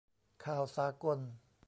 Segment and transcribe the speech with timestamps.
[0.45, 1.19] 'ข่าวสากล'